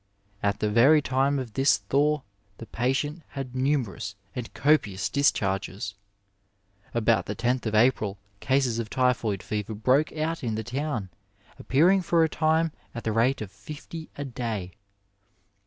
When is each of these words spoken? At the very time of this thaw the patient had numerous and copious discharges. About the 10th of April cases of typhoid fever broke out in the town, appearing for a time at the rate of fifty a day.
At 0.41 0.59
the 0.61 0.69
very 0.71 0.99
time 0.99 1.37
of 1.37 1.53
this 1.53 1.77
thaw 1.77 2.23
the 2.57 2.65
patient 2.65 3.21
had 3.27 3.53
numerous 3.55 4.15
and 4.35 4.51
copious 4.55 5.09
discharges. 5.09 5.93
About 6.95 7.27
the 7.27 7.35
10th 7.35 7.67
of 7.67 7.75
April 7.75 8.17
cases 8.39 8.79
of 8.79 8.89
typhoid 8.89 9.43
fever 9.43 9.75
broke 9.75 10.11
out 10.13 10.43
in 10.43 10.55
the 10.55 10.63
town, 10.63 11.11
appearing 11.59 12.01
for 12.01 12.23
a 12.23 12.29
time 12.29 12.71
at 12.95 13.03
the 13.03 13.11
rate 13.13 13.41
of 13.41 13.51
fifty 13.51 14.09
a 14.17 14.25
day. 14.25 14.71